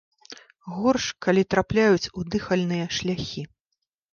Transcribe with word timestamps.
Горш, 0.77 1.05
калі 1.27 1.43
трапляюць 1.55 2.11
у 2.21 2.25
дыхальныя 2.37 2.85
шляхі. 3.01 3.41